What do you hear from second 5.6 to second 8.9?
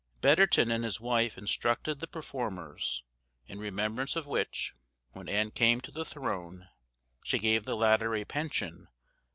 to the throne, she gave the latter a pension of £100 a